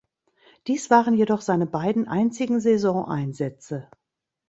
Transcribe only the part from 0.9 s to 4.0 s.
jedoch seine beiden einzigen Saisoneinsätze.